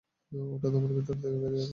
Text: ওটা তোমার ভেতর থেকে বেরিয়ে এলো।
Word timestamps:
ওটা 0.51 0.67
তোমার 0.73 0.91
ভেতর 0.97 1.15
থেকে 1.15 1.35
বেরিয়ে 1.35 1.59
এলো। 1.59 1.69